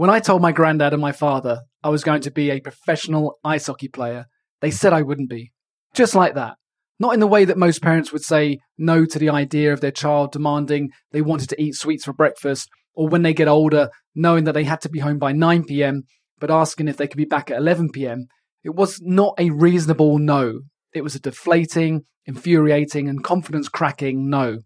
[0.00, 3.38] When I told my granddad and my father I was going to be a professional
[3.44, 4.24] ice hockey player,
[4.62, 5.52] they said I wouldn't be.
[5.92, 6.56] Just like that.
[6.98, 9.90] Not in the way that most parents would say no to the idea of their
[9.90, 14.44] child demanding they wanted to eat sweets for breakfast, or when they get older, knowing
[14.44, 16.04] that they had to be home by 9 pm,
[16.38, 18.24] but asking if they could be back at 11 pm.
[18.64, 20.60] It was not a reasonable no.
[20.94, 24.60] It was a deflating, infuriating, and confidence cracking no.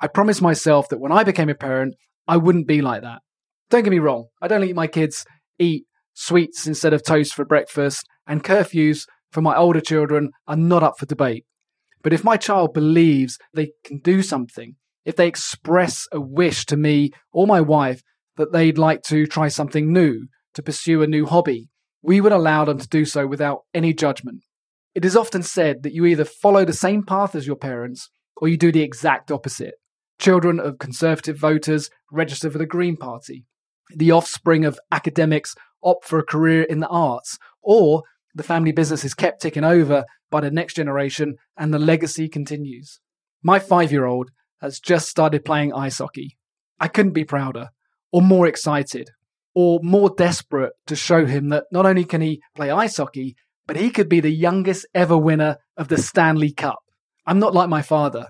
[0.00, 1.94] I promised myself that when I became a parent,
[2.26, 3.20] I wouldn't be like that.
[3.70, 5.24] Don't get me wrong, I don't let my kids
[5.58, 10.82] eat sweets instead of toast for breakfast, and curfews for my older children are not
[10.82, 11.44] up for debate.
[12.02, 16.76] But if my child believes they can do something, if they express a wish to
[16.76, 18.02] me or my wife
[18.36, 21.68] that they'd like to try something new, to pursue a new hobby,
[22.02, 24.42] we would allow them to do so without any judgment.
[24.94, 28.48] It is often said that you either follow the same path as your parents or
[28.48, 29.74] you do the exact opposite.
[30.18, 33.44] Children of conservative voters register for the Green Party.
[33.94, 38.02] The offspring of academics opt for a career in the arts, or
[38.34, 43.00] the family business is kept ticking over by the next generation and the legacy continues.
[43.42, 46.36] My five year old has just started playing ice hockey.
[46.78, 47.70] I couldn't be prouder,
[48.12, 49.10] or more excited,
[49.54, 53.76] or more desperate to show him that not only can he play ice hockey, but
[53.76, 56.78] he could be the youngest ever winner of the Stanley Cup.
[57.26, 58.28] I'm not like my father,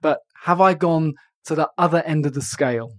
[0.00, 1.14] but have I gone
[1.44, 2.92] to the other end of the scale?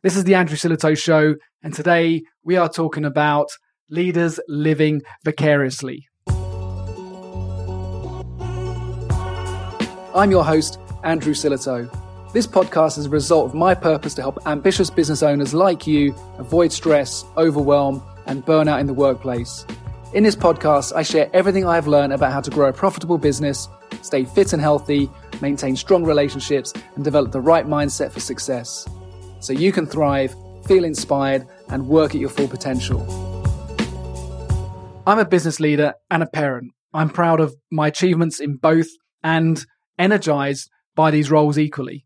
[0.00, 3.48] This is the Andrew Sillitoe Show, and today we are talking about
[3.90, 6.06] leaders living vicariously.
[10.14, 11.90] I'm your host, Andrew Sillitoe.
[12.32, 16.14] This podcast is a result of my purpose to help ambitious business owners like you
[16.38, 19.66] avoid stress, overwhelm, and burnout in the workplace.
[20.14, 23.68] In this podcast, I share everything I've learned about how to grow a profitable business,
[24.02, 25.10] stay fit and healthy,
[25.42, 28.86] maintain strong relationships, and develop the right mindset for success.
[29.40, 30.34] So you can thrive,
[30.66, 33.06] feel inspired, and work at your full potential.
[35.06, 36.72] I'm a business leader and a parent.
[36.92, 38.88] I'm proud of my achievements in both
[39.22, 39.64] and
[39.98, 42.04] energized by these roles equally.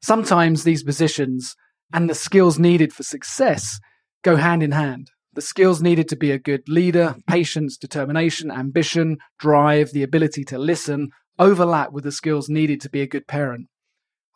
[0.00, 1.54] Sometimes these positions
[1.92, 3.78] and the skills needed for success
[4.22, 5.10] go hand in hand.
[5.34, 10.58] The skills needed to be a good leader, patience, determination, ambition, drive, the ability to
[10.58, 13.68] listen, overlap with the skills needed to be a good parent.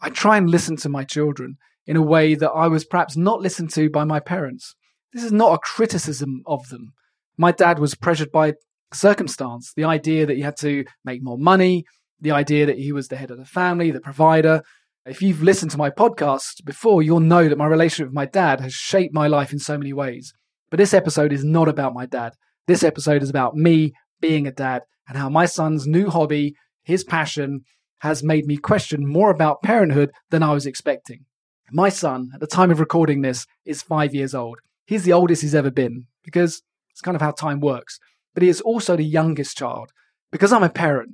[0.01, 3.41] I try and listen to my children in a way that I was perhaps not
[3.41, 4.75] listened to by my parents.
[5.13, 6.93] This is not a criticism of them.
[7.39, 8.55] My dad was pressured by
[8.93, 11.85] circumstance, the idea that he had to make more money,
[12.21, 14.63] the idea that he was the head of the family, the provider.
[15.05, 18.61] If you've listened to my podcast before, you'll know that my relationship with my dad
[18.61, 20.33] has shaped my life in so many ways.
[20.71, 22.33] But this episode is not about my dad.
[22.67, 27.05] This episode is about me being a dad and how my son's new hobby, his
[27.05, 27.61] passion,
[28.01, 31.25] has made me question more about parenthood than I was expecting.
[31.73, 34.59] My son, at the time of recording this, is five years old.
[34.87, 37.99] He's the oldest he's ever been because it's kind of how time works.
[38.35, 39.91] But he is also the youngest child.
[40.31, 41.13] Because I'm a parent,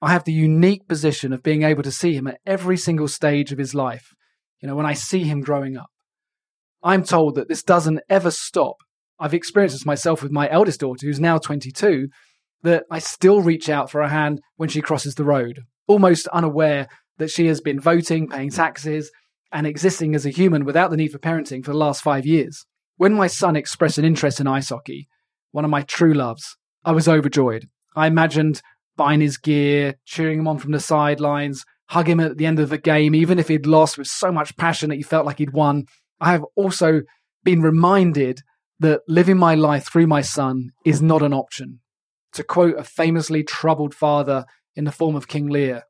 [0.00, 3.52] I have the unique position of being able to see him at every single stage
[3.52, 4.14] of his life.
[4.60, 5.90] You know, when I see him growing up,
[6.82, 8.76] I'm told that this doesn't ever stop.
[9.18, 12.08] I've experienced this myself with my eldest daughter, who's now 22,
[12.62, 16.88] that I still reach out for a hand when she crosses the road, almost unaware
[17.18, 19.10] that she has been voting, paying taxes,
[19.52, 22.66] and existing as a human without the need for parenting for the last five years.
[22.96, 25.08] When my son expressed an interest in ice hockey,
[25.52, 27.68] one of my true loves, I was overjoyed.
[27.96, 28.62] I imagined
[28.96, 32.68] buying his gear, cheering him on from the sidelines, hug him at the end of
[32.68, 35.52] the game, even if he'd lost with so much passion that he felt like he'd
[35.52, 35.86] won.
[36.20, 37.02] I have also
[37.42, 38.42] been reminded
[38.78, 41.80] that living my life through my son is not an option.
[42.34, 44.44] To quote a famously troubled father
[44.76, 45.82] in the form of King Lear,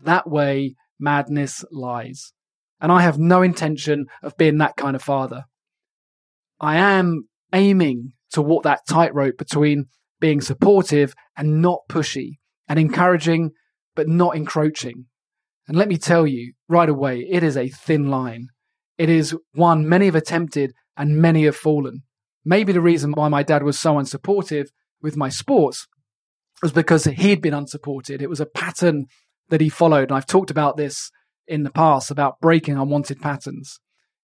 [0.00, 2.32] that way madness lies.
[2.80, 5.44] And I have no intention of being that kind of father.
[6.60, 9.86] I am aiming to walk that tightrope between
[10.20, 12.38] being supportive and not pushy,
[12.68, 13.50] and encouraging
[13.94, 15.06] but not encroaching.
[15.66, 18.48] And let me tell you right away, it is a thin line.
[18.96, 22.02] It is one many have attempted and many have fallen.
[22.44, 24.68] Maybe the reason why my dad was so unsupportive
[25.02, 25.86] with my sports
[26.62, 28.22] was because he'd been unsupported.
[28.22, 29.06] It was a pattern
[29.48, 30.10] that he followed.
[30.10, 31.10] And I've talked about this
[31.48, 33.80] in the past about breaking unwanted patterns.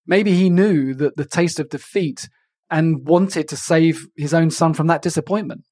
[0.06, 2.28] Maybe he knew that the taste of defeat
[2.70, 5.62] and wanted to save his own son from that disappointment.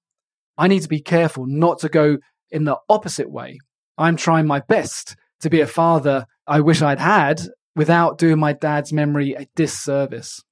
[0.56, 2.18] I need to be careful not to go
[2.50, 3.58] in the opposite way.
[3.98, 7.42] I'm trying my best to be a father I wish I'd had
[7.74, 10.42] without doing my dad's memory a disservice.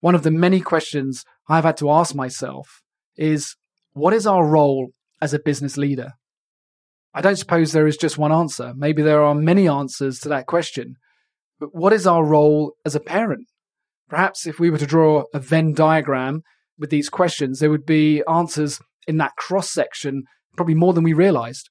[0.00, 2.82] One of the many questions I've had to ask myself
[3.16, 3.56] is
[3.92, 4.90] what is our role
[5.20, 6.12] as a business leader?
[7.14, 8.72] I don't suppose there is just one answer.
[8.74, 10.96] Maybe there are many answers to that question.
[11.60, 13.46] But what is our role as a parent?
[14.08, 16.42] Perhaps if we were to draw a Venn diagram
[16.78, 20.24] with these questions, there would be answers in that cross section,
[20.56, 21.70] probably more than we realized.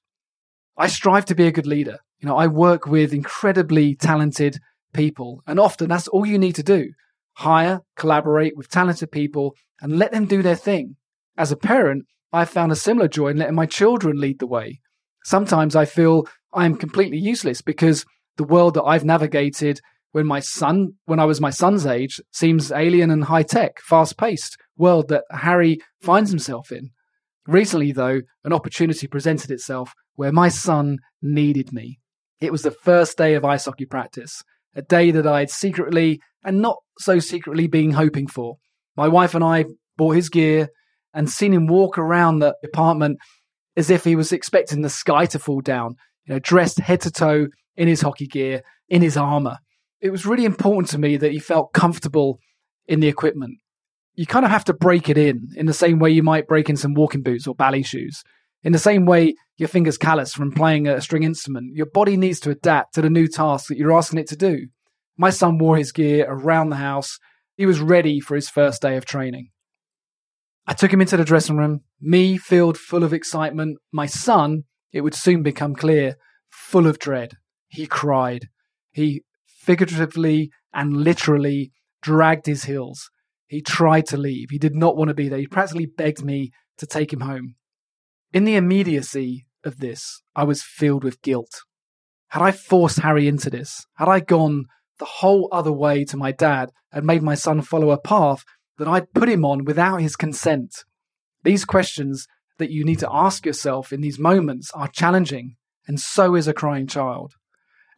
[0.76, 1.98] I strive to be a good leader.
[2.20, 4.58] You know, I work with incredibly talented
[4.94, 6.92] people, and often that's all you need to do.
[7.38, 10.96] Hire, collaborate with talented people, and let them do their thing.
[11.36, 14.80] As a parent, I've found a similar joy in letting my children lead the way.
[15.24, 18.04] Sometimes I feel I am completely useless because
[18.36, 19.80] the world that I've navigated
[20.12, 24.18] when my son, when I was my son's age, seems alien and high tech, fast
[24.18, 26.90] paced world that Harry finds himself in.
[27.46, 31.98] Recently, though, an opportunity presented itself where my son needed me.
[32.40, 34.42] It was the first day of ice hockey practice,
[34.74, 38.56] a day that I had secretly and not so secretly been hoping for.
[38.96, 39.64] My wife and I
[39.96, 40.68] bought his gear
[41.14, 43.18] and seen him walk around the apartment
[43.76, 45.96] as if he was expecting the sky to fall down,
[46.26, 49.58] you know, dressed head to toe in his hockey gear, in his armor.
[50.00, 52.38] It was really important to me that he felt comfortable
[52.86, 53.58] in the equipment.
[54.14, 56.68] You kind of have to break it in, in the same way you might break
[56.68, 58.22] in some walking boots or ballet shoes.
[58.62, 62.40] In the same way your fingers callous from playing a string instrument, your body needs
[62.40, 64.66] to adapt to the new task that you're asking it to do.
[65.16, 67.18] My son wore his gear around the house.
[67.56, 69.51] He was ready for his first day of training.
[70.66, 75.00] I took him into the dressing room, me filled full of excitement, my son, it
[75.00, 76.16] would soon become clear,
[76.50, 77.32] full of dread.
[77.68, 78.48] He cried.
[78.92, 83.10] He figuratively and literally dragged his heels.
[83.46, 84.48] He tried to leave.
[84.50, 85.38] He did not want to be there.
[85.38, 87.56] He practically begged me to take him home.
[88.32, 91.62] In the immediacy of this, I was filled with guilt.
[92.28, 94.64] Had I forced Harry into this, had I gone
[94.98, 98.44] the whole other way to my dad and made my son follow a path
[98.78, 100.84] that I'd put him on without his consent?
[101.44, 102.26] These questions
[102.58, 106.54] that you need to ask yourself in these moments are challenging, and so is a
[106.54, 107.34] crying child.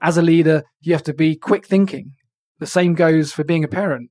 [0.01, 2.13] As a leader, you have to be quick thinking.
[2.59, 4.11] The same goes for being a parent.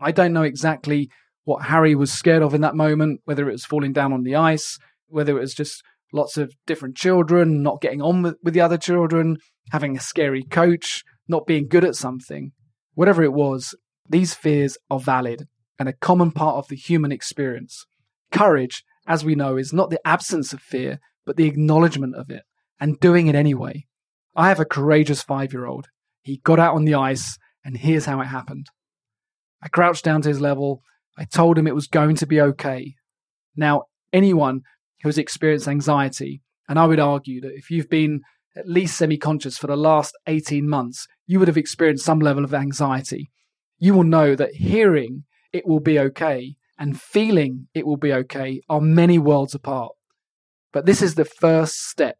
[0.00, 1.10] I don't know exactly
[1.44, 4.36] what Harry was scared of in that moment, whether it was falling down on the
[4.36, 4.78] ice,
[5.08, 5.82] whether it was just
[6.12, 9.36] lots of different children, not getting on with, with the other children,
[9.70, 12.52] having a scary coach, not being good at something.
[12.94, 13.74] Whatever it was,
[14.08, 15.46] these fears are valid
[15.82, 17.86] and a common part of the human experience.
[18.30, 22.44] Courage, as we know, is not the absence of fear, but the acknowledgement of it
[22.78, 23.84] and doing it anyway.
[24.36, 25.88] I have a courageous five year old.
[26.22, 28.68] He got out on the ice, and here's how it happened.
[29.60, 30.82] I crouched down to his level.
[31.18, 32.94] I told him it was going to be okay.
[33.56, 34.60] Now, anyone
[35.02, 38.20] who has experienced anxiety, and I would argue that if you've been
[38.54, 42.44] at least semi conscious for the last 18 months, you would have experienced some level
[42.44, 43.32] of anxiety.
[43.78, 48.60] You will know that hearing it will be okay and feeling it will be okay
[48.68, 49.92] are many worlds apart.
[50.72, 52.16] But this is the first step.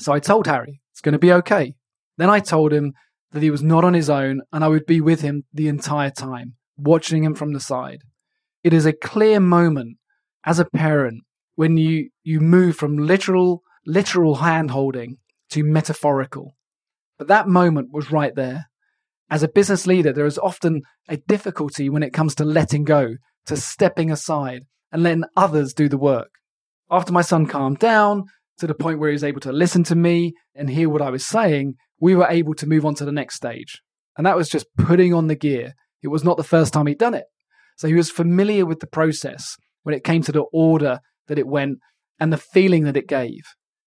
[0.00, 1.74] So I told Harry, it's going to be okay.
[2.16, 2.94] Then I told him
[3.32, 6.10] that he was not on his own and I would be with him the entire
[6.10, 8.02] time, watching him from the side.
[8.64, 9.98] It is a clear moment
[10.44, 11.22] as a parent
[11.54, 15.18] when you, you move from literal, literal hand holding
[15.50, 16.56] to metaphorical.
[17.18, 18.67] But that moment was right there.
[19.30, 23.16] As a business leader, there is often a difficulty when it comes to letting go,
[23.46, 26.30] to stepping aside and letting others do the work.
[26.90, 28.24] After my son calmed down
[28.58, 31.10] to the point where he was able to listen to me and hear what I
[31.10, 33.82] was saying, we were able to move on to the next stage.
[34.16, 35.74] And that was just putting on the gear.
[36.02, 37.26] It was not the first time he'd done it.
[37.76, 41.46] So he was familiar with the process when it came to the order that it
[41.46, 41.78] went
[42.18, 43.42] and the feeling that it gave.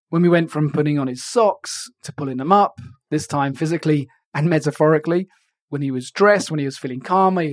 [0.10, 2.79] When we went from putting on his socks to pulling them up,
[3.10, 5.27] this time physically and metaphorically,
[5.69, 7.43] when he was dressed, when he was feeling calmer,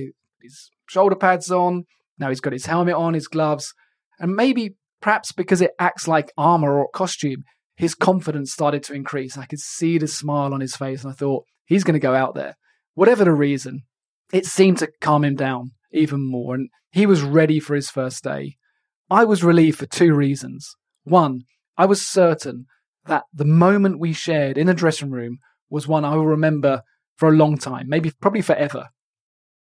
[0.41, 1.85] his shoulder pads on,
[2.17, 3.73] now he's got his helmet on, his gloves,
[4.19, 7.43] and maybe perhaps because it acts like armor or costume,
[7.75, 9.37] his confidence started to increase.
[9.37, 12.13] I could see the smile on his face, and I thought, he's going to go
[12.13, 12.55] out there.
[12.93, 13.83] Whatever the reason,
[14.33, 18.23] it seemed to calm him down even more, and he was ready for his first
[18.23, 18.57] day.
[19.09, 20.75] I was relieved for two reasons.
[21.03, 21.43] One,
[21.77, 22.65] I was certain
[23.05, 26.83] that the moment we shared in a dressing room was one I will remember
[27.17, 28.89] for a long time, maybe probably forever.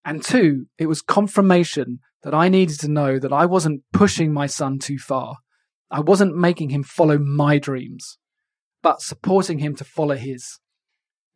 [0.05, 4.47] And two, it was confirmation that I needed to know that I wasn't pushing my
[4.47, 5.37] son too far.
[5.91, 8.19] I wasn't making him follow my dreams,
[8.83, 10.59] but supporting him to follow his.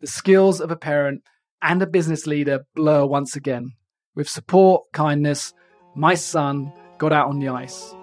[0.00, 1.22] The skills of a parent
[1.62, 3.72] and a business leader blur once again.
[4.14, 5.52] With support, kindness,
[5.94, 7.94] my son got out on the ice.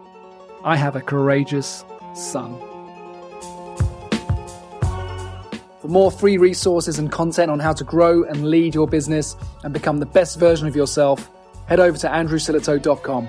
[0.63, 2.72] I have a courageous son.
[5.83, 9.35] For more free resources and content on how to grow and lead your business
[9.65, 11.29] and become the best version of yourself,
[11.67, 13.27] head over to andrewsillitoe.com.